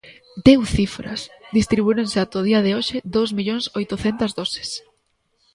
Deu 0.47 0.61
cifras: 0.77 1.21
distribuíronse 1.57 2.17
ata 2.23 2.41
o 2.41 2.45
día 2.49 2.63
de 2.65 2.71
hoxe 2.77 2.97
dous 3.15 3.29
millóns 3.37 3.65
oitocentas 3.79 4.31
doses. 4.39 4.69